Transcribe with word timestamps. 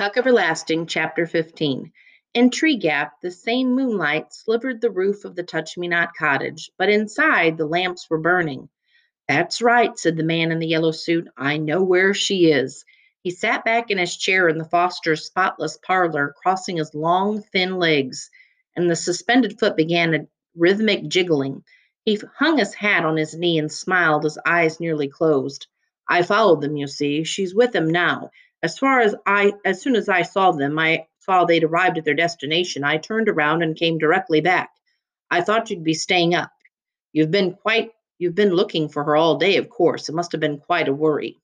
Tuck 0.00 0.16
Everlasting, 0.16 0.86
Chapter 0.86 1.26
15. 1.26 1.92
In 2.32 2.48
Treegap, 2.48 3.10
the 3.20 3.30
same 3.30 3.74
moonlight 3.74 4.32
slivered 4.32 4.80
the 4.80 4.90
roof 4.90 5.26
of 5.26 5.36
the 5.36 5.42
Touch 5.42 5.76
Me 5.76 5.88
Not 5.88 6.14
cottage, 6.18 6.70
but 6.78 6.88
inside 6.88 7.58
the 7.58 7.66
lamps 7.66 8.08
were 8.08 8.16
burning. 8.16 8.70
That's 9.28 9.60
right, 9.60 9.98
said 9.98 10.16
the 10.16 10.22
man 10.22 10.52
in 10.52 10.58
the 10.58 10.66
yellow 10.66 10.92
suit. 10.92 11.28
I 11.36 11.58
know 11.58 11.82
where 11.82 12.14
she 12.14 12.50
is. 12.50 12.86
He 13.22 13.30
sat 13.30 13.62
back 13.62 13.90
in 13.90 13.98
his 13.98 14.16
chair 14.16 14.48
in 14.48 14.56
the 14.56 14.64
Foster's 14.64 15.26
spotless 15.26 15.76
parlor, 15.76 16.34
crossing 16.34 16.78
his 16.78 16.94
long, 16.94 17.42
thin 17.42 17.76
legs, 17.78 18.30
and 18.74 18.90
the 18.90 18.96
suspended 18.96 19.58
foot 19.58 19.76
began 19.76 20.14
a 20.14 20.26
rhythmic 20.56 21.08
jiggling. 21.08 21.62
He 22.06 22.18
hung 22.38 22.56
his 22.56 22.72
hat 22.72 23.04
on 23.04 23.18
his 23.18 23.34
knee 23.34 23.58
and 23.58 23.70
smiled, 23.70 24.24
his 24.24 24.38
eyes 24.46 24.80
nearly 24.80 25.08
closed. 25.08 25.66
I 26.08 26.22
followed 26.22 26.62
them, 26.62 26.78
you 26.78 26.86
see. 26.86 27.22
She's 27.24 27.54
with 27.54 27.74
him 27.74 27.90
now. 27.90 28.30
As 28.62 28.78
far 28.78 29.00
as 29.00 29.14
I, 29.24 29.54
as 29.64 29.80
soon 29.80 29.96
as 29.96 30.08
I 30.08 30.22
saw 30.22 30.52
them, 30.52 30.78
I 30.78 31.06
saw 31.20 31.44
they'd 31.44 31.64
arrived 31.64 31.96
at 31.96 32.04
their 32.04 32.14
destination. 32.14 32.84
I 32.84 32.98
turned 32.98 33.28
around 33.28 33.62
and 33.62 33.74
came 33.74 33.96
directly 33.96 34.42
back. 34.42 34.70
I 35.30 35.40
thought 35.40 35.70
you'd 35.70 35.82
be 35.84 35.94
staying 35.94 36.34
up. 36.34 36.50
You've 37.12 37.30
been 37.30 37.54
quite, 37.54 37.92
you've 38.18 38.34
been 38.34 38.50
looking 38.50 38.88
for 38.88 39.02
her 39.04 39.16
all 39.16 39.36
day, 39.36 39.56
of 39.56 39.70
course. 39.70 40.08
It 40.08 40.14
must 40.14 40.32
have 40.32 40.40
been 40.40 40.58
quite 40.58 40.88
a 40.88 40.92
worry. 40.92 41.38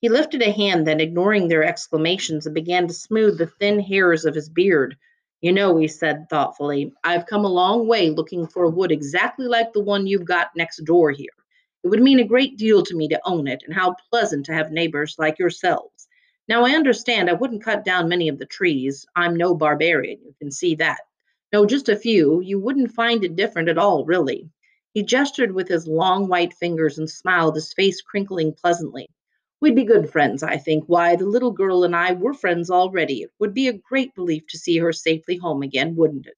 He 0.00 0.08
lifted 0.08 0.42
a 0.42 0.50
hand, 0.50 0.86
then, 0.86 1.00
ignoring 1.00 1.48
their 1.48 1.62
exclamations, 1.62 2.46
and 2.46 2.54
began 2.54 2.88
to 2.88 2.94
smooth 2.94 3.38
the 3.38 3.46
thin 3.46 3.78
hairs 3.78 4.24
of 4.24 4.34
his 4.34 4.48
beard. 4.48 4.96
You 5.40 5.52
know, 5.52 5.76
he 5.76 5.86
said 5.86 6.28
thoughtfully, 6.28 6.92
I've 7.04 7.26
come 7.26 7.44
a 7.44 7.48
long 7.48 7.86
way 7.86 8.10
looking 8.10 8.46
for 8.48 8.64
a 8.64 8.70
wood 8.70 8.90
exactly 8.90 9.46
like 9.46 9.72
the 9.72 9.82
one 9.82 10.06
you've 10.06 10.24
got 10.24 10.56
next 10.56 10.78
door 10.84 11.12
here. 11.12 11.30
It 11.84 11.88
would 11.88 12.02
mean 12.02 12.18
a 12.18 12.24
great 12.24 12.58
deal 12.58 12.82
to 12.82 12.96
me 12.96 13.06
to 13.08 13.20
own 13.24 13.46
it, 13.46 13.62
and 13.64 13.74
how 13.74 13.94
pleasant 14.10 14.46
to 14.46 14.54
have 14.54 14.72
neighbors 14.72 15.14
like 15.18 15.38
yourselves. 15.38 16.08
Now, 16.48 16.64
I 16.64 16.72
understand 16.72 17.28
I 17.28 17.34
wouldn't 17.34 17.64
cut 17.64 17.84
down 17.84 18.08
many 18.08 18.28
of 18.28 18.38
the 18.38 18.46
trees. 18.46 19.04
I'm 19.16 19.34
no 19.34 19.54
barbarian, 19.54 20.20
you 20.24 20.34
can 20.38 20.50
see 20.50 20.74
that. 20.76 21.00
No, 21.52 21.66
just 21.66 21.88
a 21.88 21.96
few. 21.96 22.40
You 22.40 22.60
wouldn't 22.60 22.92
find 22.92 23.24
it 23.24 23.36
different 23.36 23.68
at 23.68 23.78
all, 23.78 24.04
really. 24.04 24.48
He 24.94 25.02
gestured 25.02 25.52
with 25.52 25.68
his 25.68 25.86
long 25.86 26.28
white 26.28 26.54
fingers 26.54 26.98
and 26.98 27.10
smiled, 27.10 27.54
his 27.54 27.72
face 27.72 28.00
crinkling 28.00 28.52
pleasantly. 28.52 29.08
We'd 29.60 29.74
be 29.74 29.84
good 29.84 30.10
friends, 30.10 30.42
I 30.42 30.56
think. 30.56 30.84
Why, 30.86 31.16
the 31.16 31.26
little 31.26 31.50
girl 31.50 31.82
and 31.82 31.96
I 31.96 32.12
were 32.12 32.34
friends 32.34 32.70
already. 32.70 33.22
It 33.22 33.32
would 33.38 33.54
be 33.54 33.68
a 33.68 33.72
great 33.72 34.12
relief 34.16 34.46
to 34.48 34.58
see 34.58 34.78
her 34.78 34.92
safely 34.92 35.36
home 35.36 35.62
again, 35.62 35.96
wouldn't 35.96 36.26
it? 36.26 36.36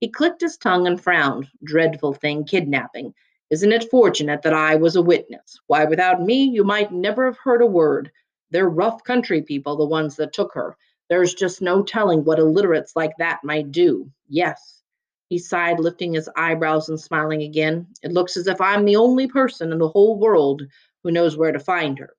He 0.00 0.08
clicked 0.08 0.42
his 0.42 0.56
tongue 0.56 0.86
and 0.86 1.00
frowned. 1.00 1.48
Dreadful 1.64 2.14
thing, 2.14 2.44
kidnapping. 2.44 3.14
Isn't 3.50 3.72
it 3.72 3.90
fortunate 3.90 4.42
that 4.42 4.52
I 4.52 4.76
was 4.76 4.94
a 4.96 5.02
witness? 5.02 5.58
Why, 5.68 5.84
without 5.84 6.22
me, 6.22 6.44
you 6.44 6.64
might 6.64 6.92
never 6.92 7.24
have 7.26 7.38
heard 7.38 7.62
a 7.62 7.66
word. 7.66 8.12
They're 8.50 8.68
rough 8.68 9.04
country 9.04 9.42
people, 9.42 9.76
the 9.76 9.86
ones 9.86 10.16
that 10.16 10.32
took 10.32 10.54
her. 10.54 10.76
There's 11.08 11.34
just 11.34 11.62
no 11.62 11.82
telling 11.82 12.24
what 12.24 12.38
illiterates 12.38 12.94
like 12.94 13.12
that 13.18 13.44
might 13.44 13.72
do. 13.72 14.10
Yes. 14.28 14.82
He 15.28 15.38
sighed, 15.38 15.80
lifting 15.80 16.14
his 16.14 16.28
eyebrows 16.36 16.88
and 16.88 16.98
smiling 16.98 17.42
again. 17.42 17.86
It 18.02 18.12
looks 18.12 18.36
as 18.36 18.46
if 18.46 18.60
I'm 18.60 18.84
the 18.84 18.96
only 18.96 19.26
person 19.26 19.72
in 19.72 19.78
the 19.78 19.88
whole 19.88 20.18
world 20.18 20.62
who 21.02 21.10
knows 21.10 21.36
where 21.36 21.52
to 21.52 21.58
find 21.58 21.98
her. 21.98 22.14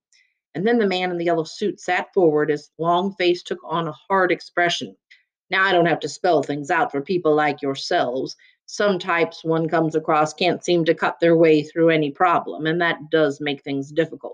And 0.56 0.66
then 0.66 0.78
the 0.78 0.88
man 0.88 1.12
in 1.12 1.18
the 1.18 1.26
yellow 1.26 1.44
suit 1.44 1.80
sat 1.80 2.14
forward, 2.14 2.50
his 2.50 2.72
long 2.78 3.14
face 3.16 3.44
took 3.44 3.60
on 3.64 3.88
a 3.88 3.96
hard 4.08 4.32
expression. 4.32 4.96
Now, 5.50 5.66
I 5.66 5.72
don't 5.72 5.88
have 5.88 6.02
to 6.02 6.10
spell 6.10 6.44
things 6.44 6.70
out 6.70 6.92
for 6.92 7.02
people 7.02 7.34
like 7.34 7.62
yourselves. 7.62 8.36
Some 8.68 9.00
types 9.00 9.44
one 9.44 9.68
comes 9.68 9.96
across 9.96 10.34
can't 10.34 10.64
seem 10.64 10.86
to 10.86 10.94
cut 10.94 11.20
their 11.20 11.36
way 11.36 11.64
through 11.64 11.90
any 11.90 12.12
problem, 12.12 12.68
and 12.68 12.82
that 12.82 13.10
does 13.10 13.42
make 13.42 13.64
things 13.64 13.92
difficult. 13.92 14.29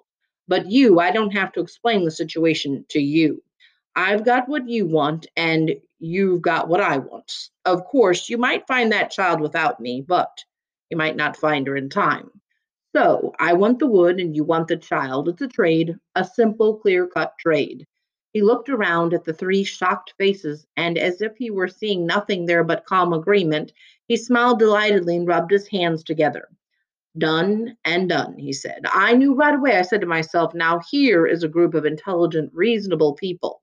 But 0.48 0.70
you, 0.70 1.00
I 1.00 1.12
don't 1.12 1.34
have 1.34 1.52
to 1.54 1.60
explain 1.60 2.06
the 2.06 2.12
situation 2.12 2.86
to 2.90 3.00
you. 3.00 3.42
I've 3.96 4.26
got 4.26 4.50
what 4.50 4.68
you 4.68 4.86
want, 4.86 5.26
and 5.36 5.76
you've 6.00 6.42
got 6.42 6.68
what 6.68 6.82
I 6.82 6.98
want. 6.98 7.32
Of 7.66 7.86
course, 7.86 8.30
you 8.30 8.38
might 8.38 8.68
find 8.68 8.92
that 8.92 9.12
child 9.12 9.40
without 9.40 9.80
me, 9.80 10.02
but 10.02 10.44
you 10.90 10.98
might 10.98 11.16
not 11.16 11.38
find 11.38 11.66
her 11.68 11.78
in 11.78 11.90
time. 11.90 12.30
So 12.96 13.34
I 13.40 13.54
want 13.54 13.80
the 13.80 13.88
wood, 13.88 14.20
and 14.20 14.36
you 14.36 14.44
want 14.44 14.68
the 14.68 14.78
child. 14.78 15.30
It's 15.30 15.42
a 15.42 15.48
trade, 15.48 15.96
a 16.16 16.24
simple, 16.24 16.76
clear 16.78 17.08
cut 17.08 17.34
trade. 17.40 17.86
He 18.34 18.42
looked 18.42 18.68
around 18.68 19.14
at 19.14 19.24
the 19.24 19.34
three 19.34 19.64
shocked 19.64 20.14
faces, 20.18 20.68
and 20.76 20.98
as 20.98 21.22
if 21.22 21.38
he 21.38 21.50
were 21.50 21.70
seeing 21.70 22.06
nothing 22.06 22.46
there 22.46 22.66
but 22.66 22.86
calm 22.86 23.14
agreement, 23.14 23.72
he 24.08 24.18
smiled 24.18 24.60
delightedly 24.60 25.16
and 25.16 25.28
rubbed 25.28 25.52
his 25.52 25.70
hands 25.70 26.04
together. 26.04 26.50
Done 27.18 27.78
and 27.86 28.10
done, 28.10 28.38
he 28.38 28.52
said. 28.52 28.82
I 28.92 29.14
knew 29.14 29.36
right 29.36 29.56
away. 29.56 29.78
I 29.78 29.84
said 29.84 30.02
to 30.02 30.08
myself, 30.08 30.54
now 30.54 30.82
here 30.90 31.26
is 31.26 31.44
a 31.44 31.48
group 31.48 31.74
of 31.74 31.86
intelligent, 31.86 32.52
reasonable 32.54 33.14
people. 33.14 33.62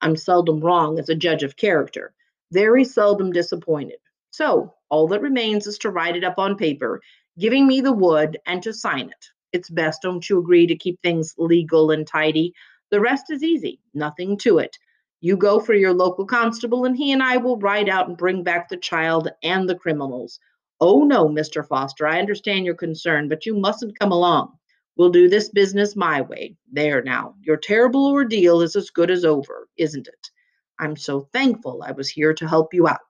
I'm 0.00 0.16
seldom 0.16 0.60
wrong 0.60 0.98
as 0.98 1.08
a 1.08 1.14
judge 1.14 1.42
of 1.42 1.56
character, 1.56 2.14
very 2.52 2.84
seldom 2.84 3.30
disappointed. 3.32 3.98
So 4.30 4.74
all 4.88 5.06
that 5.08 5.20
remains 5.20 5.66
is 5.66 5.78
to 5.78 5.90
write 5.90 6.16
it 6.16 6.24
up 6.24 6.38
on 6.38 6.56
paper, 6.56 7.00
giving 7.38 7.66
me 7.66 7.80
the 7.80 7.92
wood 7.92 8.38
and 8.46 8.62
to 8.62 8.72
sign 8.72 9.08
it. 9.10 9.26
It's 9.52 9.70
best, 9.70 10.02
don't 10.02 10.28
you 10.28 10.38
agree, 10.38 10.66
to 10.66 10.76
keep 10.76 11.00
things 11.00 11.34
legal 11.38 11.90
and 11.90 12.06
tidy? 12.06 12.54
The 12.90 13.00
rest 13.00 13.26
is 13.30 13.42
easy, 13.42 13.80
nothing 13.92 14.36
to 14.38 14.58
it. 14.58 14.76
You 15.20 15.36
go 15.36 15.60
for 15.60 15.74
your 15.74 15.92
local 15.92 16.26
constable, 16.26 16.84
and 16.84 16.96
he 16.96 17.12
and 17.12 17.22
I 17.22 17.36
will 17.36 17.58
ride 17.58 17.88
out 17.88 18.08
and 18.08 18.16
bring 18.16 18.42
back 18.42 18.68
the 18.68 18.76
child 18.76 19.28
and 19.42 19.68
the 19.68 19.74
criminals. 19.74 20.38
Oh, 20.86 21.02
no, 21.02 21.30
Mr. 21.30 21.66
Foster, 21.66 22.06
I 22.06 22.18
understand 22.18 22.66
your 22.66 22.74
concern, 22.74 23.26
but 23.26 23.46
you 23.46 23.56
mustn't 23.56 23.98
come 23.98 24.12
along. 24.12 24.52
We'll 24.98 25.08
do 25.08 25.30
this 25.30 25.48
business 25.48 25.96
my 25.96 26.20
way. 26.20 26.58
There 26.70 27.00
now, 27.00 27.36
your 27.40 27.56
terrible 27.56 28.08
ordeal 28.08 28.60
is 28.60 28.76
as 28.76 28.90
good 28.90 29.10
as 29.10 29.24
over, 29.24 29.66
isn't 29.78 30.06
it? 30.06 30.30
I'm 30.78 30.94
so 30.94 31.22
thankful 31.32 31.82
I 31.82 31.92
was 31.92 32.10
here 32.10 32.34
to 32.34 32.46
help 32.46 32.74
you 32.74 32.86
out. 32.86 33.00